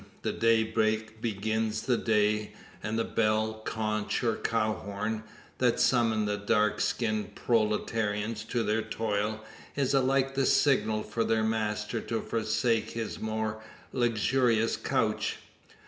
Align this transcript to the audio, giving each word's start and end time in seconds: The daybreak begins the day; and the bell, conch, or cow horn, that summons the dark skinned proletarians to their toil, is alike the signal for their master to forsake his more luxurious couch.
The 0.23 0.33
daybreak 0.33 1.21
begins 1.21 1.83
the 1.83 1.95
day; 1.95 2.53
and 2.81 2.97
the 2.97 3.03
bell, 3.03 3.61
conch, 3.63 4.23
or 4.23 4.35
cow 4.37 4.73
horn, 4.73 5.21
that 5.59 5.79
summons 5.79 6.25
the 6.25 6.37
dark 6.37 6.79
skinned 6.81 7.35
proletarians 7.35 8.43
to 8.45 8.63
their 8.63 8.81
toil, 8.81 9.45
is 9.75 9.93
alike 9.93 10.33
the 10.33 10.47
signal 10.47 11.03
for 11.03 11.23
their 11.23 11.43
master 11.43 12.01
to 12.01 12.19
forsake 12.19 12.89
his 12.89 13.19
more 13.19 13.61
luxurious 13.93 14.75
couch. 14.75 15.37